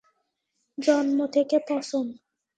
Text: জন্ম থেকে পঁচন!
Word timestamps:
জন্ম 0.77 1.19
থেকে 1.27 1.57
পঁচন! 1.67 2.05